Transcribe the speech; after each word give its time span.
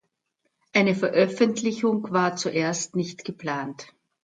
Eine 0.73 0.95
Veröffentlichung 0.95 2.11
war 2.11 2.35
zuerst 2.35 2.95
nicht 2.95 3.23
geplant. 3.23 3.93